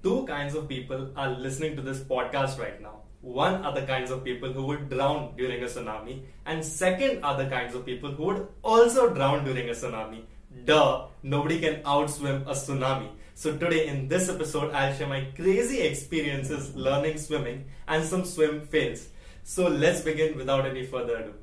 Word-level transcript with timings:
Two 0.00 0.24
kinds 0.26 0.54
of 0.54 0.68
people 0.68 1.10
are 1.16 1.30
listening 1.30 1.74
to 1.74 1.82
this 1.82 1.98
podcast 1.98 2.56
right 2.56 2.80
now. 2.80 3.00
One 3.20 3.64
are 3.64 3.74
the 3.74 3.82
kinds 3.82 4.12
of 4.12 4.22
people 4.22 4.52
who 4.52 4.64
would 4.66 4.88
drown 4.90 5.34
during 5.36 5.60
a 5.60 5.66
tsunami, 5.66 6.20
and 6.46 6.64
second 6.64 7.24
are 7.24 7.36
the 7.36 7.50
kinds 7.50 7.74
of 7.74 7.84
people 7.84 8.12
who 8.12 8.26
would 8.26 8.46
also 8.62 9.12
drown 9.12 9.44
during 9.44 9.68
a 9.68 9.72
tsunami. 9.72 10.22
Duh, 10.64 11.06
nobody 11.24 11.58
can 11.58 11.82
outswim 11.82 12.42
a 12.46 12.52
tsunami. 12.52 13.08
So 13.34 13.56
today 13.56 13.88
in 13.88 14.06
this 14.06 14.28
episode, 14.28 14.72
I'll 14.72 14.94
share 14.94 15.08
my 15.08 15.32
crazy 15.34 15.80
experiences 15.80 16.76
learning 16.76 17.18
swimming 17.18 17.64
and 17.88 18.04
some 18.04 18.24
swim 18.24 18.60
fails. 18.60 19.08
So 19.42 19.66
let's 19.66 20.02
begin 20.02 20.36
without 20.36 20.64
any 20.64 20.86
further 20.86 21.16
ado. 21.16 21.34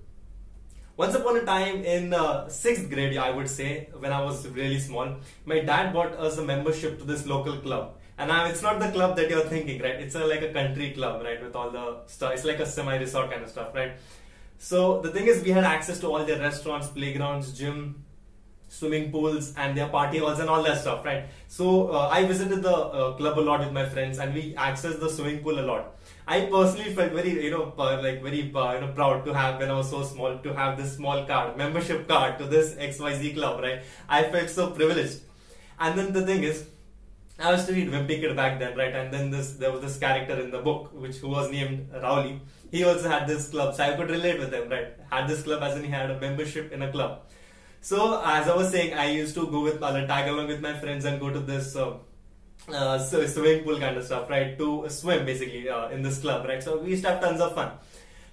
Once 0.96 1.14
upon 1.14 1.36
a 1.36 1.44
time 1.44 1.84
in 1.84 2.14
uh, 2.14 2.48
sixth 2.48 2.90
grade, 2.90 3.18
I 3.18 3.32
would 3.32 3.50
say, 3.50 3.90
when 4.00 4.14
I 4.14 4.24
was 4.24 4.48
really 4.48 4.80
small, 4.80 5.18
my 5.44 5.60
dad 5.60 5.94
bought 5.94 6.14
us 6.14 6.38
a 6.38 6.42
membership 6.42 7.00
to 7.00 7.04
this 7.04 7.26
local 7.26 7.58
club. 7.58 7.98
And 8.18 8.30
now 8.30 8.46
it's 8.46 8.62
not 8.62 8.80
the 8.80 8.90
club 8.90 9.16
that 9.18 9.30
you're 9.30 9.44
thinking, 9.44 9.82
right? 9.82 9.96
It's 9.96 10.16
a, 10.16 10.26
like 10.26 10.42
a 10.42 10.54
country 10.54 10.92
club, 10.92 11.22
right? 11.24 11.42
With 11.44 11.56
all 11.56 11.70
the 11.70 11.98
stuff. 12.08 12.34
It's 12.34 12.46
like 12.46 12.60
a 12.60 12.66
semi-resort 12.66 13.32
kind 13.32 13.44
of 13.44 13.50
stuff, 13.50 13.76
right? 13.76 13.94
So 14.58 15.02
the 15.02 15.10
thing 15.12 15.28
is, 15.28 15.44
we 15.44 15.52
had 15.52 15.66
access 15.66 16.00
to 16.00 16.08
all 16.08 16.24
their 16.24 16.40
restaurants, 16.40 16.88
playgrounds, 16.88 17.58
gym, 17.58 18.06
swimming 18.70 19.12
pools, 19.12 19.54
and 19.58 19.78
their 19.78 19.90
party 19.90 20.20
halls 20.20 20.40
and 20.40 20.50
all 20.50 20.64
that 20.64 20.80
stuff, 20.80 21.04
right? 21.06 21.26
So 21.50 21.90
uh, 21.90 22.10
I 22.10 22.26
visited 22.26 22.64
the 22.64 22.76
uh, 22.76 23.14
club 23.18 23.38
a 23.38 23.42
lot 23.42 23.60
with 23.60 23.74
my 23.74 23.86
friends, 23.86 24.18
and 24.20 24.34
we 24.34 24.54
accessed 24.54 25.00
the 25.02 25.10
swimming 25.10 25.44
pool 25.44 25.60
a 25.60 25.66
lot. 25.66 25.96
I 26.28 26.46
personally 26.46 26.94
felt 26.94 27.12
very, 27.12 27.44
you 27.44 27.52
know, 27.52 27.74
uh, 27.78 28.02
like 28.02 28.24
very, 28.24 28.52
uh, 28.56 28.74
you 28.74 28.82
know, 28.82 28.92
proud 28.96 29.26
to 29.26 29.34
have 29.34 29.60
when 29.60 29.70
I 29.70 29.76
was 29.76 29.90
so 29.90 30.04
small 30.04 30.38
to 30.40 30.54
have 30.54 30.78
this 30.78 30.96
small 30.96 31.26
card, 31.26 31.58
membership 31.58 32.08
card 32.08 32.40
to 32.40 32.46
this 32.46 32.76
XYZ 32.76 33.36
club, 33.36 33.62
right? 33.62 33.84
I 34.08 34.24
felt 34.24 34.50
so 34.50 34.72
privileged. 34.72 35.20
And 35.80 36.00
then 36.00 36.14
the 36.14 36.26
thing 36.26 36.44
is, 36.44 36.66
I 37.38 37.52
was 37.52 37.66
to 37.66 37.74
read 37.74 37.90
Wimpy 37.90 38.22
Kid 38.22 38.36
back 38.36 38.60
then, 38.60 38.78
right? 38.78 38.96
And 38.96 39.14
then 39.14 39.30
this 39.30 39.54
there 39.54 39.72
was 39.72 39.82
this 39.82 39.98
character 39.98 40.40
in 40.40 40.52
the 40.52 40.60
book 40.60 40.92
which 40.94 41.18
who 41.18 41.30
was 41.30 41.52
named 41.52 41.90
Rowley. 41.94 42.42
He 42.72 42.84
also 42.84 43.10
had 43.10 43.28
this 43.28 43.50
club, 43.50 43.76
so 43.76 43.84
I 43.84 43.96
could 43.96 44.10
relate 44.10 44.40
with 44.40 44.54
him, 44.54 44.70
right? 44.70 44.94
Had 45.12 45.28
this 45.28 45.44
club 45.44 45.62
as 45.62 45.78
in 45.78 45.84
he 45.84 45.90
had 45.90 46.10
a 46.10 46.20
membership 46.20 46.72
in 46.72 46.82
a 46.82 46.92
club. 46.92 47.24
So 47.82 48.22
as 48.24 48.48
I 48.48 48.56
was 48.56 48.72
saying, 48.72 48.94
I 48.94 49.12
used 49.12 49.36
to 49.36 49.48
go 49.48 49.62
with 49.62 49.84
uh, 49.84 50.08
tag 50.08 50.30
along 50.30 50.48
with 50.48 50.62
my 50.62 50.74
friends 50.80 51.06
and 51.06 51.20
go 51.20 51.30
to 51.30 51.40
this. 51.40 51.76
Uh, 51.76 51.98
uh, 52.74 52.98
swimming 52.98 53.64
pool 53.64 53.80
kind 53.80 53.98
of 53.98 54.04
stuff, 54.04 54.30
right? 54.30 54.58
To 54.58 54.90
swim 54.90 55.26
basically 55.26 55.70
uh, 55.70 55.90
in 55.90 56.02
this 56.02 56.20
club, 56.20 56.48
right? 56.48 56.64
So 56.64 56.80
we 56.80 56.92
used 56.92 57.04
to 57.04 57.12
have 57.12 57.22
tons 57.22 57.40
of 57.40 57.54
fun. 57.54 57.74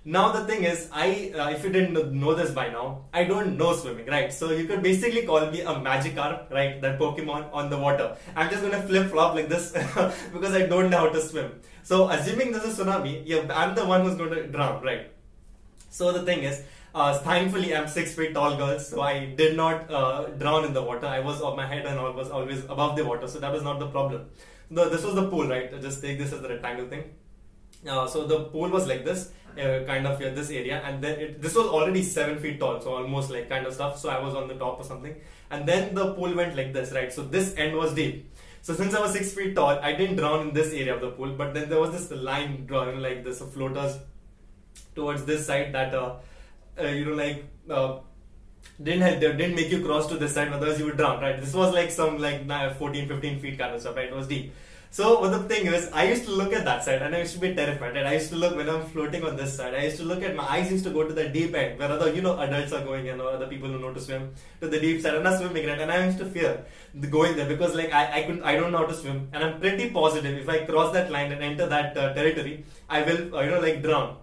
Now 0.05 0.33
the 0.33 0.45
thing 0.45 0.65
is, 0.65 0.89
I 0.91 1.33
uh, 1.39 1.51
if 1.51 1.63
you 1.63 1.71
didn't 1.71 2.13
know 2.13 2.35
this 2.35 2.51
by 2.51 2.69
now, 2.71 3.05
I 3.13 3.23
don't 3.23 3.57
know 3.57 3.73
swimming, 3.73 4.07
right? 4.07 4.33
So 4.33 4.51
you 4.51 4.65
could 4.67 4.83
basically 4.83 5.23
call 5.23 5.49
me 5.49 5.61
a 5.61 5.79
magic 5.79 6.15
Magikarp, 6.15 6.51
right? 6.51 6.81
That 6.83 6.99
Pokemon 6.99 7.49
on 7.53 7.71
the 7.71 7.79
water. 7.79 8.17
I'm 8.35 8.51
just 8.51 8.63
gonna 8.63 8.83
flip 8.83 9.11
flop 9.11 9.37
like 9.37 9.49
this 9.49 9.71
because 10.33 10.55
I 10.55 10.67
don't 10.67 10.91
know 10.91 10.99
how 10.99 11.09
to 11.11 11.21
swim. 11.21 11.53
So 11.85 12.09
assuming 12.09 12.51
there's 12.51 12.65
a 12.65 12.83
tsunami, 12.83 13.23
yeah, 13.25 13.47
I'm 13.55 13.77
the 13.77 13.87
one 13.87 14.03
who's 14.03 14.17
to 14.17 14.47
drown, 14.49 14.83
right? 14.83 15.13
So 15.89 16.11
the 16.11 16.23
thing 16.23 16.43
is, 16.43 16.63
uh, 16.95 17.19
thankfully, 17.19 17.75
I'm 17.77 17.87
six 17.87 18.15
feet 18.15 18.35
tall, 18.35 18.57
girls, 18.57 18.89
so 18.89 19.03
I 19.03 19.27
did 19.37 19.57
not 19.57 19.89
uh, 19.89 20.27
drown 20.31 20.65
in 20.65 20.73
the 20.73 20.83
water. 20.83 21.07
I 21.07 21.21
was 21.21 21.41
on 21.41 21.57
my 21.57 21.67
head 21.67 21.87
and 21.87 21.99
all 21.99 22.13
was 22.13 22.29
always 22.29 22.65
above 22.65 22.97
the 22.97 23.05
water, 23.05 23.29
so 23.29 23.39
that 23.39 23.53
was 23.53 23.63
not 23.63 23.79
the 23.79 23.87
problem. 23.87 24.27
The, 24.71 24.89
this 24.89 25.05
was 25.05 25.15
the 25.15 25.29
pool, 25.29 25.47
right? 25.47 25.81
Just 25.81 26.03
take 26.03 26.19
this 26.19 26.33
as 26.33 26.43
the 26.43 26.49
rectangle 26.49 26.89
thing. 26.89 27.05
Uh, 27.87 28.07
so 28.07 28.27
the 28.27 28.45
pool 28.45 28.71
was 28.71 28.87
like 28.87 29.05
this, 29.05 29.33
uh, 29.59 29.85
kind 29.87 30.07
of 30.07 30.19
this 30.19 30.51
area, 30.51 30.81
and 30.85 31.03
then 31.03 31.19
it, 31.19 31.43
this 31.43 31.55
was 31.55 31.67
already 31.67 32.03
seven 32.03 32.39
feet 32.39 32.61
tall, 32.61 32.81
so 32.81 32.95
almost 32.95 33.31
like 33.31 33.49
kind 33.49 33.67
of 33.67 33.75
stuff. 33.75 33.99
So 33.99 34.09
I 34.09 34.21
was 34.21 34.35
on 34.35 34.49
the 34.49 34.55
top 34.55 34.81
or 34.81 34.85
something, 34.85 35.17
and 35.51 35.67
then 35.67 35.95
the 35.95 36.15
pool 36.15 36.35
went 36.35 36.57
like 36.57 36.73
this, 36.73 36.93
right? 36.93 37.13
So 37.13 37.25
this 37.25 37.55
end 37.57 37.77
was 37.77 37.93
deep. 37.95 38.31
So 38.63 38.75
since 38.75 38.95
I 38.95 39.01
was 39.01 39.13
six 39.13 39.33
feet 39.33 39.57
tall, 39.57 39.81
I 39.81 39.93
didn't 39.93 40.17
drown 40.17 40.49
in 40.49 40.55
this 40.55 40.73
area 40.73 40.95
of 40.95 41.01
the 41.01 41.11
pool, 41.11 41.35
but 41.37 41.53
then 41.55 41.69
there 41.69 41.81
was 41.81 41.91
this 41.91 42.11
line 42.13 42.67
drawn 42.67 43.03
like 43.03 43.25
this, 43.25 43.41
of 43.41 43.53
floaters 43.53 43.99
towards 44.95 45.25
this 45.25 45.47
side 45.47 45.73
that 45.75 45.95
uh, 45.95 46.17
uh, 46.79 46.87
you 46.87 47.05
know 47.05 47.15
like 47.15 47.45
uh, 47.71 47.99
didn't 48.83 49.03
help 49.03 49.21
didn't 49.21 49.55
make 49.55 49.71
you 49.71 49.85
cross 49.85 50.07
to 50.07 50.17
this 50.17 50.35
side 50.35 50.53
otherwise 50.53 50.79
you 50.79 50.87
would 50.87 50.97
drown 50.97 51.21
right 51.21 51.41
this 51.41 51.55
was 51.55 51.73
like 51.75 51.91
some 51.91 52.19
like 52.19 52.47
14 52.79 53.09
15 53.09 53.41
feet 53.41 53.59
kind 53.59 53.75
of 53.75 53.81
stuff 53.81 53.97
right 53.97 54.09
it 54.09 54.15
was 54.15 54.27
deep 54.27 54.53
so 54.97 55.21
what 55.21 55.31
the 55.31 55.39
thing 55.51 55.67
is 55.69 55.85
I 55.91 56.03
used 56.07 56.25
to 56.27 56.33
look 56.39 56.53
at 56.53 56.67
that 56.67 56.85
side 56.85 57.01
and 57.01 57.15
I 57.15 57.21
used 57.21 57.33
to 57.33 57.41
be 57.41 57.55
terrified. 57.55 57.97
And 57.97 58.07
I 58.07 58.13
used 58.13 58.29
to 58.29 58.37
look 58.37 58.55
when 58.55 58.69
I'm 58.69 58.85
floating 58.89 59.25
on 59.25 59.37
this 59.37 59.57
side 59.57 59.75
I 59.75 59.85
used 59.85 59.97
to 60.01 60.05
look 60.05 60.23
at 60.23 60.37
my 60.37 60.47
eyes 60.55 60.71
used 60.71 60.85
to 60.85 60.91
go 60.91 61.03
to 61.03 61.15
the 61.15 61.31
deep 61.31 61.55
end 61.55 61.79
where 61.79 61.91
other 61.91 62.13
you 62.13 62.21
know 62.21 62.39
adults 62.39 62.75
are 62.75 62.85
going 62.85 63.09
and 63.09 63.19
other 63.19 63.47
people 63.47 63.71
who 63.71 63.79
know 63.79 63.95
to 63.95 64.01
swim 64.01 64.35
to 64.61 64.69
the 64.69 64.79
deep 64.79 65.01
side. 65.01 65.15
I'm 65.15 65.39
swimming 65.39 65.67
right? 65.67 65.81
And 65.81 65.91
I 65.91 66.05
used 66.05 66.19
to 66.19 66.27
fear 66.27 66.63
going 67.09 67.37
there 67.37 67.49
because 67.49 67.75
like 67.75 67.91
I, 67.91 68.19
I 68.19 68.23
couldn't 68.25 68.43
I 68.43 68.57
don't 68.57 68.71
know 68.71 68.83
how 68.85 68.91
to 68.93 68.95
swim. 68.95 69.29
And 69.33 69.43
I'm 69.43 69.61
pretty 69.61 69.89
positive 69.89 70.37
if 70.37 70.51
I 70.51 70.67
cross 70.67 70.93
that 70.93 71.11
line 71.11 71.33
and 71.33 71.43
enter 71.43 71.67
that 71.69 71.97
uh, 71.97 72.13
territory 72.13 72.67
I 72.91 73.01
will 73.03 73.35
uh, 73.35 73.41
you 73.41 73.51
know 73.51 73.61
like 73.61 73.83
drown. 73.83 74.19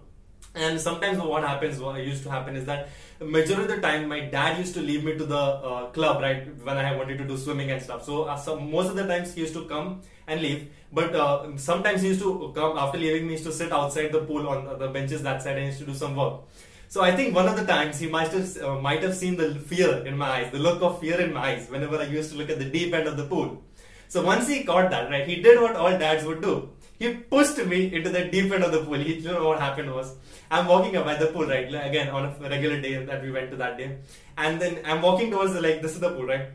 And 0.54 0.80
sometimes 0.80 1.18
what 1.18 1.42
happens, 1.44 1.78
what 1.80 2.00
used 2.00 2.22
to 2.24 2.30
happen 2.30 2.56
is 2.56 2.64
that 2.66 2.88
majority 3.24 3.62
of 3.62 3.68
the 3.68 3.80
time 3.80 4.08
my 4.08 4.20
dad 4.20 4.58
used 4.58 4.74
to 4.74 4.80
leave 4.80 5.04
me 5.04 5.16
to 5.16 5.26
the 5.26 5.36
uh, 5.36 5.86
club, 5.90 6.22
right, 6.22 6.46
when 6.64 6.78
I 6.78 6.96
wanted 6.96 7.18
to 7.18 7.24
do 7.24 7.36
swimming 7.36 7.70
and 7.70 7.82
stuff. 7.82 8.04
So 8.04 8.24
uh, 8.24 8.56
most 8.56 8.88
of 8.88 8.96
the 8.96 9.06
times 9.06 9.34
he 9.34 9.42
used 9.42 9.54
to 9.54 9.66
come 9.66 10.00
and 10.26 10.40
leave, 10.40 10.70
but 10.92 11.14
uh, 11.14 11.56
sometimes 11.56 12.02
he 12.02 12.08
used 12.08 12.20
to 12.22 12.52
come 12.54 12.78
after 12.78 12.98
leaving 12.98 13.26
me, 13.26 13.32
used 13.32 13.44
to 13.44 13.52
sit 13.52 13.72
outside 13.72 14.12
the 14.12 14.20
pool 14.20 14.48
on 14.48 14.78
the 14.78 14.88
benches 14.88 15.22
that 15.22 15.42
side 15.42 15.58
and 15.58 15.66
used 15.66 15.80
to 15.80 15.86
do 15.86 15.94
some 15.94 16.16
work. 16.16 16.40
So 16.88 17.02
I 17.02 17.14
think 17.14 17.34
one 17.34 17.46
of 17.46 17.56
the 17.56 17.64
times 17.64 18.00
he 18.00 18.08
might 18.08 18.28
have 18.28 18.56
uh, 18.58 18.80
might 18.80 19.02
have 19.02 19.14
seen 19.14 19.36
the 19.36 19.54
fear 19.54 20.04
in 20.06 20.16
my 20.16 20.28
eyes, 20.28 20.50
the 20.50 20.58
look 20.58 20.82
of 20.82 21.00
fear 21.00 21.20
in 21.20 21.32
my 21.32 21.50
eyes 21.50 21.68
whenever 21.70 21.98
I 21.98 22.04
used 22.04 22.32
to 22.32 22.38
look 22.38 22.50
at 22.50 22.58
the 22.58 22.64
deep 22.64 22.92
end 22.92 23.06
of 23.06 23.16
the 23.16 23.26
pool. 23.26 23.62
So 24.08 24.24
once 24.24 24.48
he 24.48 24.64
caught 24.64 24.90
that, 24.90 25.08
right, 25.08 25.28
he 25.28 25.36
did 25.36 25.60
what 25.60 25.76
all 25.76 25.96
dads 25.96 26.24
would 26.24 26.40
do 26.40 26.70
he 27.00 27.14
pushed 27.32 27.58
me 27.66 27.78
into 27.96 28.10
the 28.10 28.24
deep 28.26 28.52
end 28.52 28.62
of 28.62 28.72
the 28.72 28.84
pool. 28.84 28.98
He, 28.98 29.14
you 29.14 29.32
know 29.32 29.48
what 29.48 29.58
happened 29.58 29.90
was, 29.90 30.16
I'm 30.50 30.66
walking 30.66 30.96
up 30.96 31.06
by 31.06 31.16
the 31.16 31.28
pool, 31.28 31.46
right? 31.46 31.66
Again, 31.66 32.10
on 32.10 32.26
a 32.26 32.48
regular 32.48 32.78
day 32.78 33.02
that 33.02 33.22
we 33.22 33.30
went 33.32 33.50
to 33.52 33.56
that 33.56 33.78
day. 33.78 33.96
And 34.36 34.60
then 34.60 34.80
I'm 34.84 35.00
walking 35.00 35.30
towards 35.30 35.54
the, 35.54 35.62
like, 35.62 35.80
this 35.80 35.94
is 35.94 36.00
the 36.00 36.10
pool, 36.10 36.26
right? 36.26 36.50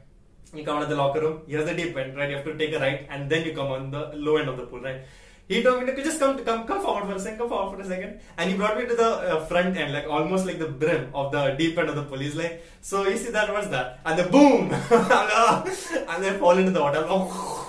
You 0.53 0.63
come 0.63 0.77
out 0.77 0.83
of 0.83 0.89
the 0.89 0.95
locker 0.95 1.19
room, 1.19 1.41
here's 1.47 1.65
the 1.65 1.73
deep 1.73 1.97
end, 1.97 2.15
right? 2.15 2.29
You 2.29 2.35
have 2.35 2.45
to 2.45 2.55
take 2.55 2.73
a 2.73 2.79
right, 2.79 3.07
and 3.09 3.27
then 3.27 3.43
you 3.43 3.55
come 3.55 3.71
on 3.71 3.89
the 3.89 4.11
low 4.13 4.37
end 4.37 4.47
of 4.47 4.57
the 4.57 4.67
pool, 4.67 4.81
right? 4.81 5.01
He 5.47 5.63
told 5.63 5.83
me 5.83 5.91
to 5.91 6.03
just 6.03 6.19
come, 6.19 6.37
come, 6.45 6.67
come 6.67 6.81
forward 6.81 7.05
for 7.05 7.15
a 7.15 7.19
second, 7.19 7.39
come 7.39 7.49
forward 7.49 7.75
for 7.75 7.81
a 7.81 7.87
second, 7.87 8.19
and 8.37 8.51
he 8.51 8.55
brought 8.55 8.77
me 8.77 8.85
to 8.85 8.95
the 8.95 9.09
uh, 9.09 9.45
front 9.45 9.75
end, 9.75 9.93
like 9.93 10.07
almost 10.07 10.45
like 10.45 10.59
the 10.59 10.67
brim 10.67 11.09
of 11.13 11.31
the 11.31 11.55
deep 11.57 11.75
end 11.77 11.89
of 11.89 11.95
the 11.95 12.03
pool. 12.03 12.19
Like, 12.35 12.63
so 12.81 13.07
you 13.07 13.17
see 13.17 13.31
that? 13.31 13.51
What's 13.51 13.67
that? 13.69 13.99
And 14.05 14.19
the 14.19 14.25
boom, 14.25 14.71
and 16.09 16.23
then 16.23 16.39
fall 16.39 16.57
into 16.57 16.71
the 16.71 16.81
water. 16.81 17.63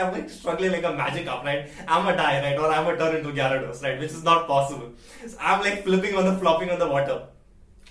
I'm 0.00 0.12
like 0.12 0.30
struggling 0.30 0.72
like 0.72 0.84
a 0.84 0.88
Magikarp, 0.88 1.44
right? 1.44 1.68
I'm 1.86 2.06
a 2.06 2.16
die, 2.16 2.40
right? 2.42 2.58
Or 2.58 2.70
I'm 2.70 2.86
a 2.86 2.96
turn 2.96 3.16
into 3.16 3.30
Gyarados, 3.30 3.82
right? 3.82 3.98
Which 3.98 4.10
is 4.10 4.24
not 4.24 4.46
possible. 4.46 4.92
So 5.26 5.36
I'm 5.40 5.60
like 5.60 5.84
flipping 5.84 6.14
on 6.16 6.24
the 6.24 6.36
flopping 6.36 6.70
on 6.70 6.78
the 6.78 6.88
water. 6.88 7.22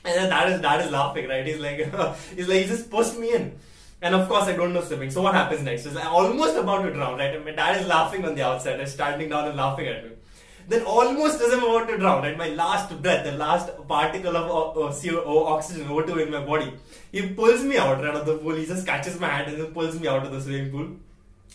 And 0.06 0.16
then 0.18 0.30
dad 0.30 0.52
is 0.52 0.62
dad 0.62 0.86
is 0.86 0.92
laughing, 0.92 1.28
right? 1.28 1.46
He's 1.46 1.60
like 1.60 1.78
he's 2.36 2.48
like 2.48 2.62
he 2.62 2.66
just 2.66 2.90
pushed 2.90 3.18
me 3.18 3.34
in. 3.34 3.58
And 4.02 4.16
of 4.16 4.28
course 4.30 4.46
I 4.46 4.56
don't 4.56 4.74
know 4.74 4.82
swimming. 4.82 5.12
So 5.12 5.22
what 5.22 5.34
happens 5.34 5.62
next? 5.64 5.86
Is 5.86 5.98
I'm 5.98 6.08
almost 6.08 6.56
about 6.56 6.84
to 6.84 6.94
drown, 6.94 7.18
right? 7.18 7.36
And 7.36 7.44
my 7.44 7.52
dad 7.52 7.82
is 7.82 7.88
laughing 7.88 8.26
on 8.26 8.36
the 8.36 8.42
outside 8.42 8.80
and 8.80 8.88
standing 8.88 9.30
down 9.30 9.48
and 9.48 9.58
laughing 9.58 9.88
at 9.88 10.06
me. 10.06 10.12
Then 10.70 10.84
almost 10.84 11.42
as 11.42 11.52
I'm 11.52 11.64
about 11.64 11.88
to 11.90 11.98
drown, 11.98 12.22
right? 12.22 12.38
My 12.38 12.50
last 12.50 13.02
breath, 13.02 13.26
the 13.26 13.32
last 13.32 13.70
particle 13.88 14.38
of 14.38 14.78
uh, 14.78 14.82
uh 14.82 14.94
CO, 14.94 15.46
oxygen, 15.46 15.88
O2 15.88 16.28
in 16.28 16.32
my 16.32 16.46
body 16.46 16.74
he 17.12 17.30
pulls 17.30 17.64
me 17.64 17.78
out 17.78 18.04
right 18.04 18.16
of 18.16 18.26
the 18.26 18.38
pool. 18.38 18.56
He 18.56 18.66
just 18.66 18.86
catches 18.86 19.20
my 19.20 19.28
hand 19.28 19.52
and 19.52 19.62
then 19.62 19.74
pulls 19.74 20.00
me 20.00 20.08
out 20.08 20.26
of 20.26 20.32
the 20.32 20.42
swimming 20.42 20.72
pool. 20.72 20.90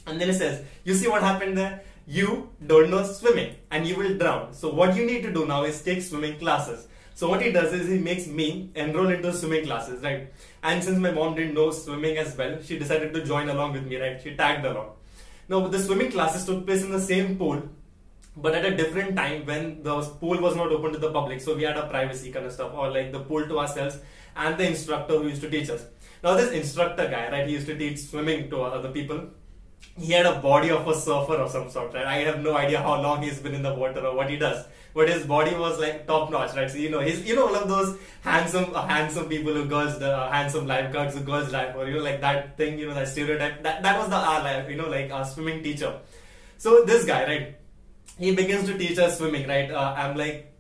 And 0.07 0.21
then 0.21 0.29
he 0.29 0.35
says, 0.35 0.65
You 0.85 0.95
see 0.95 1.09
what 1.09 1.23
happened 1.23 1.57
there? 1.57 1.83
You 2.07 2.51
don't 2.67 2.91
know 2.91 3.05
swimming 3.05 3.55
and 3.71 3.87
you 3.87 3.97
will 3.97 4.19
drown. 4.19 4.53
So, 4.53 4.73
what 4.73 4.97
you 4.97 5.07
need 5.07 5.23
to 5.23 5.33
do 5.33 5.47
now 5.47 5.65
is 5.65 5.81
take 5.81 6.03
swimming 6.03 6.39
classes. 6.39 6.89
So, 7.15 7.29
what 7.29 7.41
he 7.41 7.53
does 7.53 7.73
is 7.73 7.89
he 7.89 7.99
makes 7.99 8.27
me 8.27 8.71
enroll 8.75 9.09
into 9.09 9.33
swimming 9.33 9.65
classes, 9.65 10.03
right? 10.03 10.33
And 10.63 10.83
since 10.83 10.99
my 10.99 11.13
mom 11.13 11.37
didn't 11.37 11.55
know 11.55 11.71
swimming 11.71 12.19
as 12.19 12.37
well, 12.37 12.59
she 12.63 12.79
decided 12.79 13.15
to 13.15 13.25
join 13.25 13.49
along 13.49 13.75
with 13.75 13.87
me, 13.87 13.97
right? 13.97 14.21
She 14.21 14.35
tagged 14.35 14.67
along. 14.67 14.91
Now, 15.49 15.69
the 15.69 15.79
swimming 15.79 16.11
classes 16.11 16.45
took 16.45 16.67
place 16.67 16.83
in 16.83 16.91
the 16.91 17.01
same 17.01 17.39
pool, 17.39 17.63
but 18.37 18.55
at 18.55 18.65
a 18.65 18.77
different 18.77 19.17
time 19.17 19.47
when 19.47 19.83
the 19.83 20.01
pool 20.03 20.41
was 20.41 20.57
not 20.57 20.73
open 20.73 20.93
to 20.93 20.99
the 20.99 21.13
public. 21.13 21.41
So, 21.41 21.55
we 21.57 21.63
had 21.63 21.77
a 21.77 21.87
privacy 21.89 22.33
kind 22.33 22.47
of 22.47 22.53
stuff, 22.53 22.73
or 22.75 22.91
like 22.91 23.13
the 23.13 23.21
pool 23.21 23.47
to 23.47 23.59
ourselves 23.59 23.99
and 24.37 24.59
the 24.59 24.69
instructor 24.69 25.19
who 25.19 25.29
used 25.29 25.43
to 25.43 25.51
teach 25.51 25.71
us. 25.71 25.85
Now, 26.23 26.35
this 26.35 26.51
instructor 26.53 27.09
guy, 27.09 27.31
right, 27.31 27.47
he 27.47 27.53
used 27.53 27.67
to 27.67 27.77
teach 27.77 27.99
swimming 28.01 28.49
to 28.51 28.63
other 28.63 28.91
people. 28.91 29.29
He 29.99 30.13
had 30.13 30.27
a 30.27 30.41
body 30.41 30.71
of 30.71 30.89
a 30.89 30.95
surfer 30.95 31.35
of 31.35 31.51
some 31.51 31.71
sort, 31.71 31.95
right? 31.95 32.07
I 32.07 32.17
have 32.21 32.43
no 32.43 32.57
idea 32.57 32.81
how 32.81 33.01
long 33.01 33.23
he's 33.23 33.39
been 33.39 33.55
in 33.55 33.63
the 33.63 33.75
water 33.75 34.01
or 34.01 34.17
what 34.17 34.31
he 34.31 34.37
does, 34.37 34.67
but 34.95 35.09
his 35.09 35.27
body 35.27 35.55
was 35.55 35.79
like 35.79 36.07
top 36.07 36.31
notch, 36.31 36.57
right? 36.57 36.71
So 36.71 36.79
you 36.79 36.89
know, 36.89 37.01
he's 37.01 37.25
you 37.25 37.37
know 37.37 37.47
one 37.47 37.57
of 37.57 37.69
those 37.69 37.99
handsome, 38.23 38.75
uh, 38.75 38.87
handsome 38.87 39.29
people 39.29 39.53
who 39.53 39.67
girls, 39.67 39.99
the 39.99 40.17
uh, 40.17 40.33
handsome 40.33 40.67
lifeguards 40.67 41.15
who 41.15 41.21
girls 41.21 41.53
life, 41.53 41.77
or 41.77 41.87
you 41.87 41.99
know, 41.99 42.03
like 42.03 42.21
that 42.23 42.57
thing, 42.57 42.79
you 42.79 42.89
know, 42.89 42.95
that 42.95 43.09
stereotype. 43.09 43.63
That 43.63 43.83
that 43.83 43.99
was 43.99 44.09
the 44.09 44.17
our 44.17 44.43
life, 44.43 44.71
you 44.71 44.77
know, 44.77 44.89
like 44.89 45.13
our 45.13 45.25
swimming 45.25 45.63
teacher. 45.63 46.01
So 46.59 46.85
this 46.85 47.05
guy, 47.05 47.25
right? 47.25 47.57
He 48.19 48.35
begins 48.35 48.67
to 48.69 48.79
teach 48.79 48.99
us 48.99 49.19
swimming, 49.19 49.49
right? 49.49 49.71
Uh, 49.71 49.95
I'm 49.97 50.17
like 50.17 50.55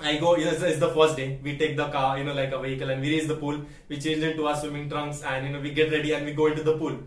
I 0.00 0.16
go, 0.16 0.36
you 0.36 0.46
know, 0.46 0.52
it's, 0.52 0.62
it's, 0.62 0.78
the 0.80 0.88
first 0.88 1.16
day. 1.16 1.38
We 1.42 1.58
take 1.58 1.76
the 1.76 1.88
car, 1.88 2.16
you 2.16 2.24
know, 2.24 2.32
like 2.32 2.50
a 2.50 2.58
vehicle, 2.58 2.88
and 2.88 3.00
we 3.02 3.10
reach 3.10 3.28
the 3.28 3.36
pool. 3.36 3.60
We 3.88 3.98
change 3.98 4.22
into 4.22 4.46
our 4.46 4.56
swimming 4.56 4.88
trunks, 4.88 5.22
and 5.22 5.46
you 5.46 5.52
know, 5.52 5.60
we 5.60 5.72
get 5.72 5.92
ready 5.92 6.12
and 6.12 6.24
we 6.24 6.32
go 6.32 6.46
into 6.46 6.62
the 6.62 6.76
pool. 6.78 6.98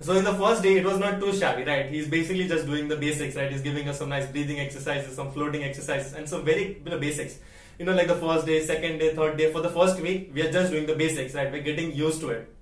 So 0.00 0.12
in 0.12 0.22
the 0.22 0.34
first 0.34 0.62
day, 0.62 0.76
it 0.76 0.84
was 0.84 0.98
not 0.98 1.18
too 1.18 1.32
shabby, 1.32 1.64
right? 1.64 1.86
He's 1.86 2.06
basically 2.06 2.46
just 2.46 2.66
doing 2.66 2.86
the 2.86 2.96
basics, 2.96 3.34
right? 3.34 3.50
He's 3.50 3.62
giving 3.62 3.88
us 3.88 3.98
some 3.98 4.08
nice 4.10 4.26
breathing 4.26 4.60
exercises, 4.60 5.16
some 5.16 5.32
floating 5.32 5.64
exercises, 5.64 6.12
and 6.12 6.28
some 6.28 6.44
very 6.44 6.80
you 6.84 6.90
know, 6.90 6.98
basics. 6.98 7.38
You 7.78 7.84
know, 7.84 7.94
like 7.94 8.06
the 8.06 8.14
first 8.14 8.46
day, 8.46 8.64
second 8.64 8.98
day, 8.98 9.14
third 9.14 9.36
day. 9.36 9.52
For 9.52 9.60
the 9.60 9.70
first 9.70 10.00
week, 10.00 10.30
we 10.32 10.42
are 10.42 10.52
just 10.52 10.70
doing 10.70 10.86
the 10.86 10.94
basics, 10.94 11.34
right? 11.34 11.50
We're 11.50 11.62
getting 11.62 11.92
used 11.92 12.20
to 12.20 12.30
it. 12.30 12.54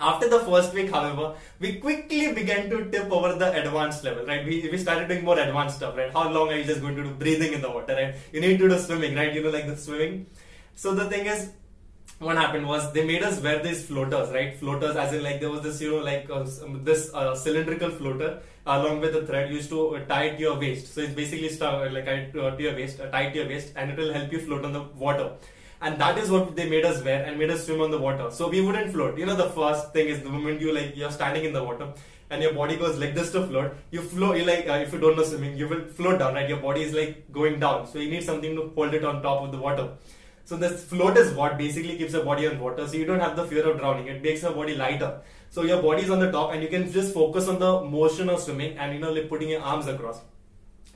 After 0.00 0.28
the 0.28 0.40
first 0.40 0.72
week, 0.72 0.90
however, 0.90 1.34
we 1.58 1.76
quickly 1.76 2.32
began 2.32 2.70
to 2.70 2.90
tip 2.90 3.12
over 3.12 3.34
the 3.34 3.52
advanced 3.62 4.02
level, 4.02 4.24
right? 4.24 4.44
We, 4.44 4.68
we 4.72 4.78
started 4.78 5.08
doing 5.08 5.24
more 5.24 5.38
advanced 5.38 5.76
stuff, 5.76 5.96
right? 5.96 6.12
How 6.12 6.30
long 6.30 6.48
are 6.48 6.56
you 6.56 6.64
just 6.64 6.80
going 6.80 6.96
to 6.96 7.04
do 7.04 7.10
breathing 7.10 7.52
in 7.52 7.60
the 7.60 7.70
water, 7.70 7.94
right? 7.94 8.14
You 8.32 8.40
need 8.40 8.58
to 8.58 8.68
do 8.68 8.78
swimming, 8.78 9.14
right? 9.14 9.32
You 9.34 9.42
know, 9.42 9.50
like 9.50 9.66
the 9.66 9.76
swimming. 9.76 10.26
So 10.74 10.94
the 10.94 11.08
thing 11.10 11.26
is, 11.26 11.50
what 12.18 12.36
happened 12.36 12.66
was 12.66 12.92
they 12.92 13.04
made 13.04 13.22
us 13.22 13.40
wear 13.40 13.62
these 13.62 13.86
floaters, 13.86 14.30
right? 14.30 14.58
Floaters, 14.58 14.96
as 14.96 15.12
in 15.12 15.22
like 15.22 15.40
there 15.40 15.50
was 15.50 15.62
this, 15.62 15.80
you 15.80 15.90
know, 15.90 16.04
like 16.04 16.28
uh, 16.30 16.44
this 16.82 17.12
uh, 17.14 17.34
cylindrical 17.34 17.90
floater 17.90 18.42
along 18.66 19.00
with 19.00 19.14
the 19.14 19.26
thread 19.26 19.50
used 19.50 19.70
to 19.70 20.04
tie 20.08 20.24
it 20.24 20.36
to 20.36 20.40
your 20.40 20.58
waist. 20.58 20.94
So 20.94 21.00
it's 21.00 21.14
basically 21.14 21.48
stuck 21.48 21.90
like 21.92 22.06
uh, 22.06 22.30
to 22.32 22.56
your 22.58 22.74
waist, 22.74 23.00
uh, 23.00 23.10
tied 23.10 23.32
to 23.32 23.38
your 23.40 23.48
waist, 23.48 23.72
and 23.76 23.90
it 23.90 23.96
will 23.96 24.12
help 24.12 24.30
you 24.32 24.38
float 24.38 24.64
on 24.64 24.72
the 24.72 24.82
water. 24.82 25.32
And 25.82 25.98
that 25.98 26.18
is 26.18 26.30
what 26.30 26.54
they 26.56 26.68
made 26.68 26.84
us 26.84 27.02
wear 27.02 27.24
and 27.24 27.38
made 27.38 27.50
us 27.50 27.64
swim 27.64 27.80
on 27.80 27.90
the 27.90 27.98
water. 27.98 28.30
So 28.30 28.48
we 28.48 28.60
wouldn't 28.60 28.92
float. 28.92 29.18
You 29.18 29.26
know, 29.26 29.36
the 29.36 29.50
first 29.50 29.92
thing 29.92 30.08
is 30.08 30.22
the 30.22 30.28
moment 30.28 30.60
you 30.60 30.72
like 30.72 30.96
you're 30.96 31.10
standing 31.10 31.44
in 31.44 31.54
the 31.54 31.64
water 31.64 31.92
and 32.30 32.42
your 32.42 32.52
body 32.54 32.76
goes 32.76 32.98
like 32.98 33.14
this 33.14 33.32
to 33.32 33.46
float, 33.46 33.74
you 33.90 34.02
float. 34.02 34.36
You 34.36 34.44
like 34.44 34.68
uh, 34.68 34.74
if 34.74 34.92
you 34.92 35.00
don't 35.00 35.16
know 35.16 35.24
swimming, 35.24 35.56
you 35.56 35.68
will 35.68 35.84
float 35.86 36.18
down, 36.20 36.34
right? 36.34 36.48
Your 36.48 36.58
body 36.58 36.82
is 36.82 36.94
like 36.94 37.32
going 37.32 37.58
down, 37.58 37.86
so 37.86 37.98
you 37.98 38.10
need 38.10 38.22
something 38.22 38.54
to 38.56 38.72
hold 38.74 38.94
it 38.94 39.04
on 39.04 39.22
top 39.22 39.42
of 39.42 39.52
the 39.52 39.58
water. 39.58 39.90
So 40.44 40.56
this 40.56 40.84
float 40.84 41.16
is 41.16 41.32
what 41.34 41.56
basically 41.58 41.96
keeps 41.96 42.12
your 42.12 42.24
body 42.24 42.46
on 42.46 42.58
water. 42.58 42.86
So 42.86 42.94
you 42.96 43.04
don't 43.04 43.20
have 43.20 43.36
the 43.36 43.44
fear 43.46 43.68
of 43.70 43.78
drowning. 43.78 44.08
It 44.08 44.22
makes 44.22 44.42
your 44.42 44.52
body 44.52 44.74
lighter. 44.74 45.20
So 45.48 45.62
your 45.62 45.80
body 45.82 46.02
is 46.02 46.10
on 46.10 46.18
the 46.18 46.30
top 46.30 46.52
and 46.52 46.62
you 46.62 46.68
can 46.68 46.90
just 46.90 47.14
focus 47.14 47.46
on 47.48 47.58
the 47.58 47.82
motion 47.82 48.28
of 48.28 48.40
swimming 48.40 48.76
and 48.78 48.92
you 48.92 49.00
know 49.00 49.12
like 49.12 49.28
putting 49.28 49.48
your 49.50 49.60
arms 49.60 49.86
across. 49.86 50.20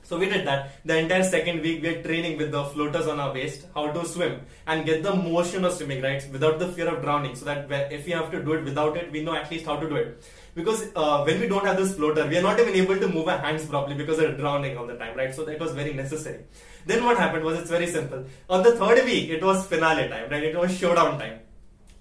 So 0.05 0.19
we 0.19 0.27
did 0.29 0.45
that. 0.45 0.85
The 0.85 0.97
entire 0.99 1.23
second 1.23 1.61
week 1.61 1.81
we 1.81 1.89
are 1.89 2.03
training 2.03 2.37
with 2.37 2.51
the 2.51 2.63
floaters 2.63 3.07
on 3.07 3.19
our 3.19 3.33
waist, 3.33 3.65
how 3.73 3.91
to 3.91 4.05
swim 4.05 4.41
and 4.67 4.85
get 4.85 5.01
the 5.01 5.15
motion 5.15 5.65
of 5.65 5.73
swimming, 5.73 6.03
right? 6.03 6.23
Without 6.31 6.59
the 6.59 6.67
fear 6.67 6.87
of 6.87 7.01
drowning. 7.01 7.35
So 7.35 7.45
that 7.45 7.71
if 7.91 8.05
we 8.05 8.11
have 8.11 8.29
to 8.31 8.43
do 8.43 8.53
it 8.53 8.63
without 8.63 8.95
it, 8.97 9.11
we 9.11 9.23
know 9.23 9.33
at 9.35 9.49
least 9.49 9.65
how 9.65 9.77
to 9.77 9.89
do 9.89 9.95
it. 9.95 10.23
Because 10.53 10.91
uh, 10.95 11.23
when 11.23 11.39
we 11.39 11.47
don't 11.47 11.65
have 11.65 11.77
this 11.77 11.95
floater, 11.95 12.27
we 12.27 12.37
are 12.37 12.43
not 12.43 12.59
even 12.59 12.75
able 12.75 12.99
to 12.99 13.07
move 13.07 13.27
our 13.27 13.39
hands 13.39 13.65
properly 13.65 13.95
because 13.95 14.19
we're 14.19 14.37
drowning 14.37 14.77
all 14.77 14.85
the 14.85 14.95
time, 14.95 15.17
right? 15.17 15.33
So 15.33 15.43
that 15.45 15.59
was 15.59 15.71
very 15.71 15.93
necessary. 15.93 16.45
Then 16.85 17.03
what 17.03 17.17
happened 17.17 17.43
was 17.43 17.59
it's 17.59 17.69
very 17.71 17.87
simple. 17.87 18.25
On 18.47 18.61
the 18.61 18.75
third 18.75 19.03
week, 19.05 19.29
it 19.31 19.43
was 19.43 19.65
finale 19.65 20.07
time, 20.07 20.29
right? 20.29 20.43
It 20.43 20.55
was 20.57 20.77
showdown 20.77 21.17
time. 21.17 21.39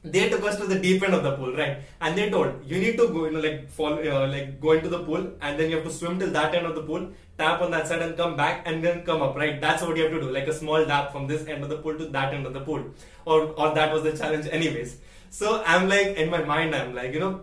They 0.04 0.28
took 0.28 0.44
us 0.44 0.56
to 0.58 0.66
the 0.66 0.78
deep 0.78 1.02
end 1.02 1.14
of 1.14 1.22
the 1.22 1.32
pool, 1.36 1.54
right? 1.56 1.78
And 2.02 2.16
they 2.16 2.28
told 2.28 2.52
you 2.66 2.78
need 2.78 2.98
to 2.98 3.08
go, 3.08 3.24
you 3.24 3.30
know, 3.30 3.40
like 3.40 3.70
fall, 3.70 3.94
uh, 3.94 4.26
like 4.28 4.60
go 4.60 4.72
into 4.72 4.90
the 4.90 5.02
pool, 5.02 5.32
and 5.40 5.58
then 5.58 5.70
you 5.70 5.76
have 5.76 5.84
to 5.86 5.90
swim 5.90 6.18
till 6.18 6.30
that 6.30 6.54
end 6.54 6.66
of 6.66 6.74
the 6.74 6.82
pool, 6.82 7.08
tap 7.38 7.62
on 7.62 7.70
that 7.70 7.88
side, 7.88 8.02
and 8.02 8.14
come 8.14 8.36
back, 8.36 8.62
and 8.66 8.84
then 8.84 9.02
come 9.06 9.22
up, 9.22 9.34
right? 9.34 9.58
That's 9.62 9.82
what 9.82 9.96
you 9.96 10.02
have 10.02 10.12
to 10.12 10.20
do, 10.20 10.30
like 10.30 10.46
a 10.46 10.52
small 10.52 10.84
tap 10.84 11.10
from 11.10 11.26
this 11.26 11.46
end 11.46 11.62
of 11.62 11.70
the 11.70 11.78
pool 11.78 11.96
to 11.96 12.06
that 12.06 12.34
end 12.34 12.46
of 12.46 12.52
the 12.52 12.60
pool, 12.60 12.84
or 13.24 13.40
or 13.62 13.74
that 13.74 13.94
was 13.94 14.02
the 14.02 14.12
challenge, 14.12 14.46
anyways. 14.50 14.98
So 15.30 15.62
I'm 15.66 15.88
like 15.88 16.18
in 16.18 16.28
my 16.30 16.44
mind, 16.44 16.74
I'm 16.74 16.94
like, 16.94 17.14
you 17.14 17.20
know, 17.20 17.40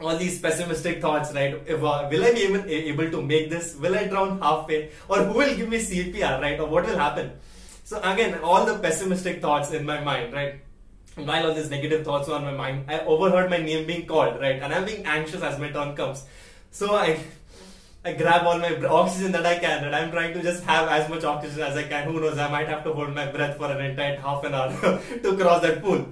all 0.00 0.16
these 0.16 0.40
pessimistic 0.40 1.00
thoughts, 1.00 1.32
right? 1.32 1.60
If, 1.66 1.82
uh, 1.82 2.08
will 2.10 2.24
I 2.24 2.32
be 2.32 2.40
even 2.40 2.68
able 2.68 3.10
to 3.10 3.22
make 3.22 3.50
this? 3.50 3.74
Will 3.76 3.94
I 3.94 4.06
drown 4.06 4.40
halfway? 4.40 4.90
Or 5.08 5.18
who 5.24 5.38
will 5.38 5.56
give 5.56 5.68
me 5.68 5.78
CPR, 5.78 6.40
right? 6.40 6.60
Or 6.60 6.66
what 6.66 6.86
will 6.86 6.98
happen? 6.98 7.32
So 7.84 8.00
again, 8.02 8.38
all 8.42 8.66
the 8.66 8.78
pessimistic 8.78 9.40
thoughts 9.40 9.70
in 9.72 9.84
my 9.84 10.00
mind, 10.00 10.32
right? 10.32 10.60
While 11.16 11.46
all 11.46 11.54
these 11.54 11.70
negative 11.70 12.04
thoughts 12.04 12.28
were 12.28 12.34
on 12.34 12.44
my 12.44 12.52
mind, 12.52 12.84
I 12.88 13.00
overheard 13.00 13.48
my 13.48 13.56
name 13.56 13.86
being 13.86 14.06
called, 14.06 14.38
right? 14.38 14.62
And 14.62 14.72
I'm 14.72 14.84
being 14.84 15.04
anxious 15.06 15.42
as 15.42 15.58
my 15.58 15.70
turn 15.70 15.96
comes. 15.96 16.24
So 16.70 16.94
I, 16.94 17.18
I 18.04 18.12
grab 18.12 18.46
all 18.46 18.58
my 18.58 18.76
oxygen 18.84 19.32
that 19.32 19.46
I 19.46 19.58
can, 19.58 19.84
and 19.84 19.96
I'm 19.96 20.10
trying 20.10 20.34
to 20.34 20.42
just 20.42 20.62
have 20.64 20.88
as 20.88 21.08
much 21.08 21.24
oxygen 21.24 21.62
as 21.62 21.74
I 21.74 21.84
can. 21.84 22.04
Who 22.04 22.20
knows? 22.20 22.36
I 22.36 22.50
might 22.50 22.68
have 22.68 22.84
to 22.84 22.92
hold 22.92 23.14
my 23.14 23.32
breath 23.32 23.56
for 23.56 23.64
an 23.72 23.82
entire 23.82 24.20
half 24.20 24.44
an 24.44 24.54
hour 24.54 24.70
to 25.22 25.36
cross 25.38 25.62
that 25.62 25.82
pool. 25.82 26.06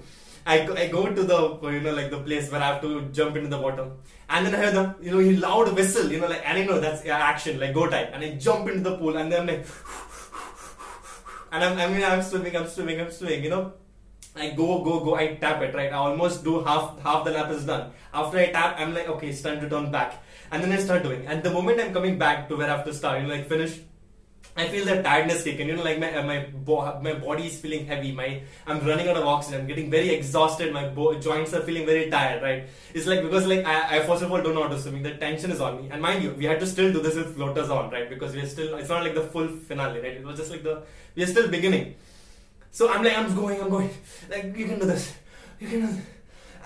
I 0.46 0.56
I 0.84 0.88
go 0.88 1.06
to 1.06 1.22
the 1.22 1.58
you 1.70 1.80
know 1.80 1.94
like 1.94 2.10
the 2.10 2.20
place 2.20 2.50
where 2.50 2.62
I 2.62 2.66
have 2.72 2.80
to 2.82 3.02
jump 3.12 3.36
into 3.36 3.48
the 3.48 3.58
water, 3.58 3.86
and 4.28 4.46
then 4.46 4.54
I 4.54 4.58
hear 4.62 4.72
the 4.72 4.94
you 5.02 5.10
know 5.12 5.46
loud 5.46 5.74
whistle, 5.74 6.10
you 6.10 6.20
know 6.20 6.28
like 6.28 6.42
and 6.48 6.58
I 6.58 6.64
know 6.64 6.80
that's 6.80 7.06
action 7.06 7.60
like 7.60 7.74
go 7.74 7.88
time, 7.88 8.08
and 8.12 8.24
I 8.24 8.34
jump 8.36 8.68
into 8.68 8.90
the 8.90 8.96
pool, 8.96 9.16
and 9.16 9.32
then 9.32 9.40
I'm 9.42 9.46
like, 9.46 9.66
and 11.52 11.64
I'm 11.64 11.78
I 11.78 11.86
mean 11.94 12.04
I'm 12.04 12.22
swimming, 12.22 12.56
I'm 12.56 12.68
swimming, 12.68 13.00
I'm 13.00 13.10
swimming, 13.10 13.44
you 13.44 13.50
know. 13.50 13.72
I 14.36 14.50
go, 14.50 14.82
go, 14.82 15.00
go. 15.00 15.14
I 15.14 15.34
tap 15.34 15.62
it, 15.62 15.74
right? 15.74 15.92
I 15.92 15.96
almost 15.96 16.42
do 16.42 16.62
half, 16.64 17.00
half 17.02 17.24
the 17.24 17.30
lap 17.30 17.50
is 17.50 17.64
done. 17.64 17.92
After 18.12 18.38
I 18.38 18.50
tap, 18.50 18.76
I'm 18.78 18.92
like, 18.92 19.08
okay, 19.08 19.28
it's 19.28 19.42
time 19.42 19.60
to 19.60 19.68
turn 19.68 19.90
back. 19.92 20.22
And 20.50 20.62
then 20.62 20.72
I 20.72 20.78
start 20.78 21.02
doing. 21.02 21.26
And 21.26 21.42
the 21.42 21.50
moment 21.50 21.80
I'm 21.80 21.92
coming 21.92 22.18
back 22.18 22.48
to 22.48 22.56
where 22.56 22.68
I 22.68 22.76
have 22.76 22.84
to 22.86 22.94
start, 22.94 23.20
you 23.20 23.28
know, 23.28 23.34
like 23.34 23.48
finish 23.48 23.78
I 24.56 24.68
feel 24.68 24.84
that 24.84 25.02
tiredness 25.02 25.42
kick. 25.42 25.58
You 25.58 25.76
know, 25.76 25.82
like 25.82 25.98
my 25.98 26.10
my 26.22 26.46
my 27.02 27.14
body 27.14 27.46
is 27.46 27.60
feeling 27.60 27.86
heavy. 27.86 28.12
My 28.12 28.42
I'm 28.68 28.86
running 28.86 29.08
out 29.08 29.16
of 29.16 29.26
oxygen. 29.26 29.62
I'm 29.62 29.66
getting 29.66 29.90
very 29.90 30.10
exhausted. 30.10 30.72
My 30.72 30.88
bo- 30.88 31.18
joints 31.18 31.52
are 31.54 31.62
feeling 31.62 31.84
very 31.86 32.08
tired. 32.08 32.40
Right? 32.40 32.68
It's 32.94 33.06
like 33.06 33.22
because 33.22 33.48
like 33.48 33.64
I, 33.66 33.96
I 33.96 34.06
first 34.06 34.22
of 34.22 34.30
all 34.30 34.40
don't 34.40 34.54
know 34.54 34.62
how 34.62 34.68
to 34.68 34.80
swim. 34.80 35.02
The 35.02 35.14
tension 35.14 35.50
is 35.50 35.60
on 35.60 35.82
me. 35.82 35.88
And 35.90 36.00
mind 36.00 36.22
you, 36.22 36.30
we 36.34 36.44
had 36.44 36.60
to 36.60 36.66
still 36.68 36.92
do 36.92 37.02
this 37.02 37.16
with 37.16 37.34
floaters 37.34 37.68
on, 37.68 37.90
right? 37.90 38.08
Because 38.08 38.36
we're 38.36 38.46
still. 38.46 38.76
It's 38.76 38.88
not 38.88 39.02
like 39.02 39.14
the 39.16 39.22
full 39.22 39.48
finale, 39.48 39.98
right? 39.98 40.18
It 40.18 40.24
was 40.24 40.38
just 40.38 40.52
like 40.52 40.62
the 40.62 40.82
we're 41.16 41.26
still 41.26 41.48
beginning. 41.48 41.96
So 42.74 42.90
I'm 42.92 43.04
like 43.04 43.16
I'm 43.16 43.32
going, 43.36 43.60
I'm 43.62 43.70
going. 43.70 43.88
Like 44.28 44.56
you 44.56 44.66
can 44.66 44.80
do 44.80 44.86
this. 44.86 45.14
You 45.60 45.68
can 45.68 45.80
do 45.82 45.86
this. 45.86 46.00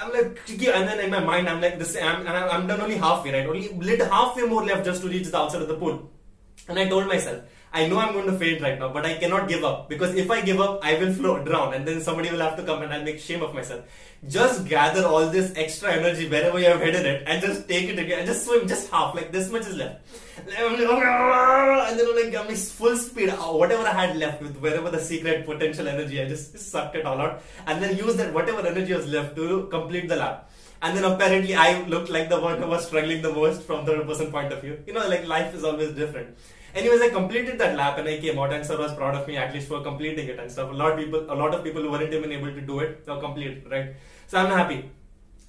I'm 0.00 0.10
like, 0.10 0.38
and 0.48 0.88
then 0.88 1.00
in 1.00 1.10
my 1.10 1.20
mind, 1.20 1.48
I'm 1.50 1.60
like, 1.60 1.78
this, 1.78 1.96
I'm, 1.96 2.20
and 2.26 2.30
I'm 2.30 2.66
done 2.66 2.80
only 2.80 2.96
halfway, 2.96 3.32
right? 3.32 3.46
Only 3.46 3.68
little 3.74 4.08
halfway 4.08 4.44
more 4.44 4.64
left 4.64 4.86
just 4.86 5.02
to 5.02 5.08
reach 5.08 5.26
the 5.26 5.36
outside 5.36 5.60
of 5.60 5.68
the 5.68 5.74
pool. 5.74 6.10
And 6.66 6.78
I 6.78 6.88
told 6.88 7.08
myself, 7.08 7.42
I 7.72 7.86
know 7.86 7.98
I'm 7.98 8.12
going 8.14 8.26
to 8.26 8.38
faint 8.38 8.62
right 8.62 8.78
now, 8.78 8.92
but 8.92 9.04
I 9.04 9.14
cannot 9.14 9.48
give 9.48 9.62
up 9.62 9.88
because 9.88 10.14
if 10.14 10.30
I 10.30 10.40
give 10.40 10.60
up, 10.60 10.80
I 10.82 10.98
will 10.98 11.12
float, 11.12 11.44
drown, 11.44 11.74
and 11.74 11.86
then 11.86 12.00
somebody 12.00 12.30
will 12.30 12.40
have 12.40 12.56
to 12.56 12.62
come 12.62 12.82
and 12.82 12.92
I'll 12.92 13.04
make 13.04 13.18
shame 13.18 13.42
of 13.42 13.54
myself. 13.54 13.84
Just 14.26 14.66
gather 14.66 15.04
all 15.04 15.28
this 15.28 15.52
extra 15.54 15.92
energy 15.92 16.28
wherever 16.28 16.58
you 16.58 16.64
have 16.66 16.80
hidden 16.80 17.04
it 17.04 17.24
and 17.26 17.42
just 17.42 17.68
take 17.68 17.88
it 17.88 17.98
again 17.98 18.20
and 18.20 18.26
just 18.26 18.46
swim 18.46 18.66
just 18.66 18.90
half, 18.90 19.14
like 19.14 19.30
this 19.32 19.50
much 19.50 19.66
is 19.66 19.76
left. 19.76 20.00
And 20.38 20.48
then 20.48 20.88
like, 22.16 22.34
I'm 22.34 22.48
like 22.48 22.56
full 22.56 22.96
speed, 22.96 23.28
uh, 23.28 23.36
whatever 23.36 23.82
I 23.82 24.06
had 24.06 24.16
left 24.16 24.40
with 24.40 24.56
wherever 24.56 24.90
the 24.90 25.00
secret 25.00 25.44
potential 25.44 25.86
energy, 25.88 26.20
I 26.22 26.28
just, 26.28 26.52
just 26.52 26.70
sucked 26.70 26.96
it 26.96 27.04
all 27.04 27.20
out 27.20 27.42
and 27.66 27.82
then 27.82 27.96
use 27.96 28.16
that 28.16 28.32
whatever 28.32 28.66
energy 28.66 28.94
was 28.94 29.06
left 29.06 29.36
to 29.36 29.66
complete 29.70 30.08
the 30.08 30.16
lap. 30.16 30.50
And 30.80 30.96
then 30.96 31.04
apparently 31.04 31.54
I 31.54 31.82
looked 31.82 32.08
like 32.08 32.28
the 32.28 32.40
one 32.40 32.62
who 32.62 32.68
was 32.68 32.86
struggling 32.86 33.20
the 33.20 33.32
most 33.32 33.62
from 33.62 33.84
the 33.84 34.00
person 34.04 34.30
point 34.30 34.52
of 34.52 34.62
view. 34.62 34.82
You 34.86 34.94
know, 34.94 35.06
like 35.08 35.26
life 35.26 35.54
is 35.54 35.64
always 35.64 35.90
different. 35.92 36.36
Anyways, 36.74 37.00
I 37.00 37.08
completed 37.08 37.58
that 37.58 37.76
lap 37.76 37.98
and 37.98 38.08
I 38.08 38.18
came 38.18 38.38
out 38.38 38.52
and 38.52 38.64
sir 38.64 38.78
was 38.78 38.94
proud 38.94 39.14
of 39.14 39.26
me 39.26 39.36
at 39.36 39.54
least 39.54 39.68
for 39.68 39.82
completing 39.82 40.28
it 40.28 40.38
and 40.38 40.50
stuff. 40.50 40.70
A 40.70 40.74
lot 40.74 40.92
of 40.92 40.98
people, 40.98 41.24
a 41.30 41.34
lot 41.34 41.54
of 41.54 41.64
people 41.64 41.82
who 41.82 41.90
weren't 41.90 42.12
even 42.12 42.30
able 42.30 42.52
to 42.52 42.60
do 42.60 42.80
it, 42.80 43.04
or 43.08 43.20
complete 43.20 43.64
right? 43.70 43.94
So 44.26 44.38
I'm 44.38 44.50
happy. 44.50 44.90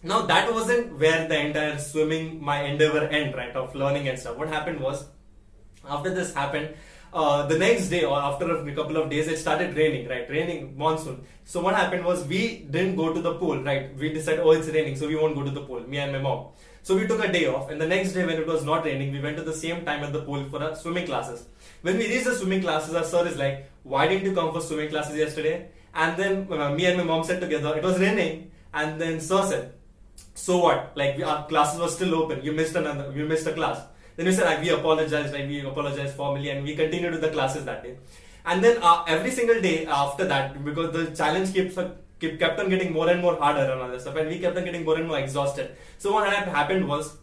Now 0.01 0.21
that 0.21 0.53
wasn't 0.53 0.97
where 0.97 1.27
the 1.27 1.37
entire 1.37 1.77
swimming, 1.77 2.41
my 2.41 2.63
endeavor 2.63 3.07
end, 3.07 3.35
right, 3.35 3.53
of 3.55 3.75
learning 3.75 4.07
and 4.07 4.17
stuff. 4.17 4.37
What 4.37 4.47
happened 4.47 4.79
was, 4.79 5.05
after 5.85 6.13
this 6.13 6.33
happened, 6.33 6.75
uh, 7.11 7.45
the 7.47 7.57
next 7.57 7.89
day 7.89 8.05
or 8.05 8.17
after 8.17 8.55
a 8.55 8.75
couple 8.75 8.95
of 8.95 9.09
days, 9.09 9.27
it 9.27 9.39
started 9.39 9.75
raining, 9.75 10.07
right? 10.07 10.29
Raining, 10.29 10.77
monsoon. 10.77 11.25
So 11.43 11.59
what 11.59 11.75
happened 11.75 12.05
was 12.05 12.25
we 12.25 12.59
didn't 12.59 12.95
go 12.95 13.11
to 13.11 13.21
the 13.21 13.33
pool, 13.33 13.61
right? 13.63 13.93
We 13.97 14.13
decided, 14.13 14.41
oh, 14.41 14.51
it's 14.51 14.67
raining, 14.67 14.95
so 14.95 15.07
we 15.07 15.15
won't 15.15 15.35
go 15.35 15.43
to 15.43 15.51
the 15.51 15.61
pool, 15.61 15.81
me 15.81 15.97
and 15.97 16.11
my 16.13 16.19
mom. 16.19 16.47
So 16.83 16.95
we 16.95 17.07
took 17.07 17.23
a 17.23 17.31
day 17.31 17.45
off, 17.47 17.69
and 17.69 17.79
the 17.79 17.87
next 17.87 18.13
day 18.13 18.25
when 18.25 18.37
it 18.37 18.47
was 18.47 18.63
not 18.63 18.85
raining, 18.85 19.11
we 19.11 19.19
went 19.19 19.37
to 19.37 19.43
the 19.43 19.53
same 19.53 19.85
time 19.85 20.03
at 20.03 20.13
the 20.13 20.21
pool 20.21 20.45
for 20.49 20.63
our 20.63 20.75
swimming 20.75 21.05
classes. 21.05 21.45
When 21.81 21.97
we 21.97 22.07
reached 22.07 22.25
the 22.25 22.35
swimming 22.35 22.61
classes, 22.61 22.95
our 22.95 23.03
sir 23.03 23.27
is 23.27 23.37
like, 23.37 23.69
"Why 23.83 24.07
didn't 24.07 24.25
you 24.29 24.33
come 24.39 24.51
for 24.53 24.61
swimming 24.61 24.89
classes 24.89 25.17
yesterday?" 25.17 25.55
And 25.93 26.17
then 26.17 26.47
uh, 26.51 26.71
me 26.79 26.85
and 26.85 26.97
my 26.97 27.03
mom 27.03 27.23
said 27.23 27.41
together, 27.41 27.75
"It 27.77 27.83
was 27.83 27.99
raining," 27.99 28.51
and 28.73 28.99
then 29.01 29.19
sir 29.19 29.43
said, 29.51 29.73
"So 30.33 30.57
what? 30.65 30.91
Like 30.95 31.17
we, 31.17 31.23
our 31.23 31.45
classes 31.53 31.79
were 31.85 31.93
still 31.97 32.15
open. 32.21 32.43
You 32.43 32.53
missed 32.53 32.75
another. 32.75 33.11
You 33.19 33.25
missed 33.25 33.47
a 33.47 33.53
class." 33.53 33.85
Then 34.15 34.25
we 34.25 34.33
said, 34.39 34.45
like, 34.51 34.61
"We 34.61 34.69
apologized. 34.79 35.33
Like 35.33 35.47
we 35.47 35.61
apologized 35.61 36.15
formally, 36.15 36.49
and 36.49 36.63
we 36.63 36.75
continued 36.75 37.13
with 37.17 37.21
the 37.21 37.33
classes 37.37 37.65
that 37.71 37.83
day." 37.83 37.97
And 38.45 38.63
then 38.63 38.77
uh, 38.81 39.03
every 39.07 39.31
single 39.31 39.61
day 39.61 39.85
after 39.85 40.25
that, 40.25 40.63
because 40.63 40.91
the 40.93 41.15
challenge 41.15 41.53
keeps 41.53 41.77
kept 42.19 42.59
on 42.59 42.69
getting 42.69 42.91
more 42.91 43.09
and 43.09 43.21
more 43.21 43.37
harder 43.37 43.71
and 43.71 43.81
all 43.81 43.89
that 43.89 44.01
stuff, 44.01 44.15
and 44.15 44.29
we 44.29 44.39
kept 44.39 44.57
on 44.57 44.65
getting 44.65 44.83
more 44.83 44.97
and 44.97 45.07
more 45.07 45.19
exhausted. 45.19 45.75
So 45.97 46.11
what 46.11 46.31
had 46.31 46.47
happened 46.47 46.87
was 46.87 47.17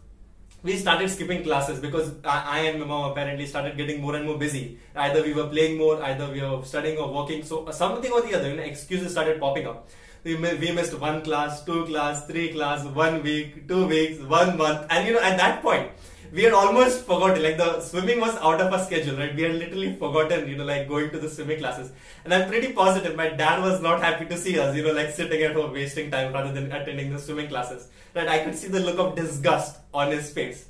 we 0.63 0.75
started 0.77 1.09
skipping 1.09 1.43
classes 1.43 1.79
because 1.79 2.11
I, 2.23 2.43
I, 2.55 2.59
and 2.69 2.79
my 2.79 2.85
mom 2.85 3.11
apparently 3.11 3.45
started 3.45 3.77
getting 3.77 4.01
more 4.01 4.15
and 4.15 4.25
more 4.25 4.37
busy. 4.37 4.79
Either 4.95 5.21
we 5.23 5.33
were 5.33 5.47
playing 5.47 5.77
more, 5.77 6.01
either 6.03 6.29
we 6.31 6.41
were 6.41 6.63
studying 6.63 6.97
or 6.97 7.13
working. 7.13 7.43
So 7.43 7.65
uh, 7.65 7.71
something 7.71 8.11
or 8.11 8.21
the 8.21 8.35
other, 8.35 8.49
you 8.49 8.57
know, 8.57 8.63
excuses 8.63 9.11
started 9.11 9.39
popping 9.39 9.67
up. 9.67 9.87
We, 10.23 10.35
we 10.35 10.71
missed 10.71 10.97
one 10.99 11.21
class, 11.21 11.63
two 11.63 11.85
class, 11.85 12.25
three 12.25 12.51
class, 12.51 12.83
one 12.83 13.21
week, 13.23 13.67
two 13.67 13.87
weeks, 13.87 14.19
one 14.19 14.57
month, 14.57 14.87
and 14.89 15.07
you 15.07 15.13
know, 15.13 15.21
at 15.21 15.37
that 15.37 15.61
point, 15.61 15.91
we 16.31 16.43
had 16.43 16.53
almost 16.53 17.05
forgotten, 17.05 17.43
like 17.43 17.57
the 17.57 17.79
swimming 17.81 18.19
was 18.19 18.35
out 18.37 18.59
of 18.59 18.73
our 18.73 18.83
schedule, 18.83 19.17
right? 19.17 19.35
We 19.35 19.43
had 19.43 19.55
literally 19.55 19.95
forgotten, 19.95 20.47
you 20.47 20.57
know, 20.57 20.65
like 20.65 20.87
going 20.87 21.09
to 21.11 21.19
the 21.19 21.29
swimming 21.29 21.59
classes. 21.59 21.91
And 22.23 22.33
I'm 22.33 22.47
pretty 22.49 22.73
positive 22.73 23.15
my 23.15 23.29
dad 23.29 23.61
was 23.61 23.81
not 23.81 24.01
happy 24.01 24.25
to 24.25 24.37
see 24.37 24.59
us, 24.59 24.75
you 24.75 24.83
know, 24.83 24.93
like 24.93 25.11
sitting 25.11 25.41
at 25.43 25.53
home 25.53 25.71
wasting 25.73 26.11
time 26.11 26.33
rather 26.33 26.51
than 26.51 26.71
attending 26.71 27.11
the 27.11 27.19
swimming 27.19 27.47
classes. 27.47 27.87
Right? 28.13 28.27
I 28.27 28.39
could 28.39 28.55
see 28.55 28.67
the 28.67 28.79
look 28.79 28.99
of 28.99 29.15
disgust 29.15 29.77
on 29.93 30.11
his 30.11 30.31
face. 30.31 30.65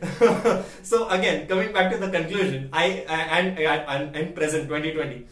so 0.82 1.08
again, 1.08 1.46
coming 1.46 1.72
back 1.72 1.90
to 1.92 1.98
the 1.98 2.10
conclusion, 2.10 2.70
I, 2.72 3.04
I 3.08 3.38
and, 3.40 4.16
and, 4.16 4.34
present 4.34 4.68
2020. 4.68 5.26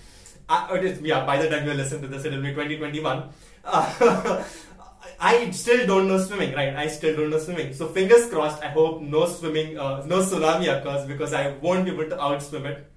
Uh, 0.49 0.69
is, 0.81 1.01
yeah, 1.03 1.25
by 1.25 1.41
the 1.41 1.49
time 1.49 1.67
you 1.67 1.75
listen 1.75 2.01
to 2.01 2.09
this, 2.09 2.25
it 2.25 2.33
will 2.33 2.43
be 2.43 2.51
2021. 2.51 3.29
Uh, 3.65 4.45
I 5.21 5.51
still 5.51 5.87
don't 5.87 6.07
know 6.07 6.19
swimming, 6.19 6.55
right? 6.55 6.77
I 6.77 6.87
still 6.87 7.17
don't 7.17 7.31
know 7.31 7.39
swimming. 7.39 7.75
So 7.75 7.89
fingers 7.89 8.29
crossed. 8.31 8.63
I 8.63 8.69
hope 8.69 9.03
no 9.03 9.27
swimming, 9.27 9.77
uh, 9.77 10.05
no 10.07 10.19
tsunami 10.21 10.69
occurs 10.79 11.07
because 11.07 11.33
I 11.33 11.57
won't 11.59 11.85
be 11.85 11.91
able 11.91 12.09
to 12.09 12.17
outswim 12.17 12.67
it. 12.67 12.88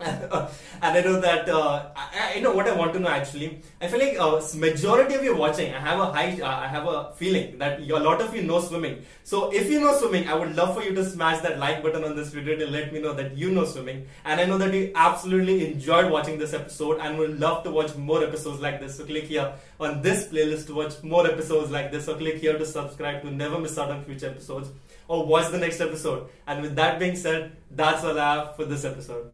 and 0.02 0.96
I 0.96 1.00
know 1.02 1.20
that 1.20 1.46
uh, 1.46 1.90
I, 1.94 2.36
I, 2.36 2.40
know 2.40 2.52
what 2.52 2.66
I 2.66 2.74
want 2.74 2.94
to 2.94 2.98
know 2.98 3.08
actually. 3.08 3.60
I 3.82 3.86
feel 3.86 4.00
like 4.00 4.18
uh, 4.18 4.40
majority 4.56 5.14
of 5.14 5.22
you 5.22 5.36
watching, 5.36 5.74
I 5.74 5.78
have 5.78 6.00
a 6.00 6.06
high, 6.06 6.40
uh, 6.40 6.48
I 6.48 6.68
have 6.68 6.86
a 6.86 7.12
feeling 7.16 7.58
that 7.58 7.80
a 7.80 7.98
lot 7.98 8.22
of 8.22 8.34
you 8.34 8.42
know 8.42 8.60
swimming. 8.60 9.04
So 9.24 9.52
if 9.52 9.70
you 9.70 9.78
know 9.78 9.94
swimming, 9.98 10.26
I 10.26 10.34
would 10.34 10.56
love 10.56 10.74
for 10.74 10.82
you 10.82 10.94
to 10.94 11.04
smash 11.04 11.42
that 11.42 11.58
like 11.58 11.82
button 11.82 12.02
on 12.02 12.16
this 12.16 12.30
video 12.30 12.56
to 12.56 12.66
let 12.66 12.94
me 12.94 13.00
know 13.02 13.12
that 13.12 13.36
you 13.36 13.50
know 13.50 13.66
swimming. 13.66 14.06
And 14.24 14.40
I 14.40 14.46
know 14.46 14.56
that 14.56 14.72
you 14.72 14.90
absolutely 14.94 15.70
enjoyed 15.70 16.10
watching 16.10 16.38
this 16.38 16.54
episode 16.54 16.98
and 17.00 17.18
would 17.18 17.38
love 17.38 17.62
to 17.64 17.70
watch 17.70 17.94
more 17.96 18.24
episodes 18.24 18.62
like 18.62 18.80
this. 18.80 18.96
So 18.96 19.04
click 19.04 19.24
here 19.24 19.52
on 19.78 20.00
this 20.00 20.28
playlist 20.28 20.66
to 20.68 20.74
watch 20.76 21.02
more 21.02 21.26
episodes 21.26 21.70
like 21.70 21.92
this. 21.92 22.06
So 22.06 22.14
click 22.14 22.36
here 22.38 22.56
to 22.56 22.64
subscribe 22.64 23.20
to 23.22 23.30
never 23.30 23.58
miss 23.58 23.76
out 23.76 23.90
on 23.90 24.02
future 24.04 24.30
episodes 24.30 24.70
or 25.08 25.26
watch 25.26 25.50
the 25.50 25.58
next 25.58 25.82
episode. 25.82 26.30
And 26.46 26.62
with 26.62 26.74
that 26.76 26.98
being 26.98 27.16
said, 27.16 27.52
that's 27.70 28.02
all 28.02 28.18
I 28.18 28.36
have 28.36 28.56
for 28.56 28.64
this 28.64 28.86
episode. 28.86 29.28